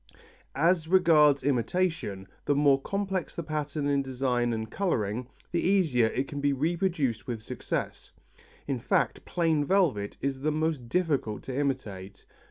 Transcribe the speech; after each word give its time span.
As 0.55 0.87
regards 0.87 1.43
imitation, 1.43 2.27
the 2.45 2.55
more 2.55 2.81
complex 2.81 3.35
the 3.35 3.43
pattern 3.43 3.85
in 3.87 4.01
design 4.01 4.51
and 4.51 4.67
colouring, 4.67 5.27
the 5.51 5.61
easier 5.61 6.07
it 6.07 6.27
can 6.27 6.41
be 6.41 6.53
reproduced 6.53 7.27
with 7.27 7.39
success. 7.39 8.11
In 8.67 8.79
fact 8.79 9.25
plain 9.25 9.63
velvet 9.63 10.17
is 10.19 10.41
the 10.41 10.49
most 10.51 10.89
difficult 10.89 11.43
to 11.43 11.55
imitate. 11.55 12.25